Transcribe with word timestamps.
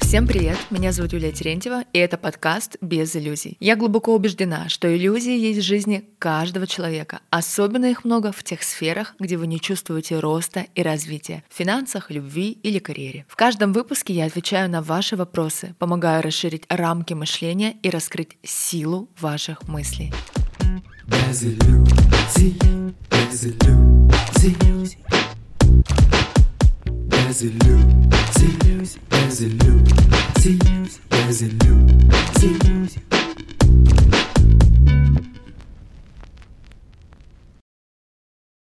Всем 0.00 0.26
привет, 0.26 0.58
меня 0.70 0.90
зовут 0.90 1.12
Юлия 1.12 1.30
Терентьева, 1.30 1.84
и 1.92 1.98
это 2.00 2.18
подкаст 2.18 2.78
«Без 2.80 3.14
иллюзий». 3.14 3.56
Я 3.60 3.76
глубоко 3.76 4.12
убеждена, 4.16 4.68
что 4.68 4.92
иллюзии 4.92 5.38
есть 5.38 5.60
в 5.60 5.62
жизни 5.62 6.04
каждого 6.18 6.66
человека. 6.66 7.20
Особенно 7.30 7.86
их 7.86 8.04
много 8.04 8.32
в 8.32 8.42
тех 8.42 8.64
сферах, 8.64 9.14
где 9.20 9.36
вы 9.36 9.46
не 9.46 9.60
чувствуете 9.60 10.18
роста 10.18 10.66
и 10.74 10.82
развития– 10.82 11.44
в 11.48 11.56
финансах, 11.56 12.10
любви 12.10 12.50
или 12.50 12.80
карьере. 12.80 13.24
В 13.28 13.36
каждом 13.36 13.72
выпуске 13.72 14.14
я 14.14 14.24
отвечаю 14.24 14.68
на 14.68 14.82
ваши 14.82 15.14
вопросы, 15.14 15.76
помогаю 15.78 16.24
расширить 16.24 16.64
рамки 16.68 17.14
мышления 17.14 17.76
и 17.84 17.90
раскрыть 17.90 18.36
силу 18.42 19.08
ваших 19.20 19.68
мыслей. 19.68 20.12
Без 23.30 23.44
иллюзий. 23.44 24.98
Без 27.06 27.42
иллюзий, 27.42 28.98
без 29.10 29.40
иллюзий, 29.40 31.00
без 31.10 31.42
иллюзий. 32.42 33.19